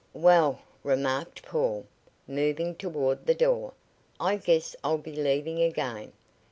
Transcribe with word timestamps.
"Well," 0.15 0.61
remarked 0.83 1.43
Paul, 1.43 1.85
moving 2.27 2.73
toward 2.73 3.27
the 3.27 3.35
door, 3.35 3.73
"I 4.19 4.37
guess 4.37 4.75
I'll 4.83 4.97
be 4.97 5.15
leaving 5.15 5.61
again. 5.61 6.13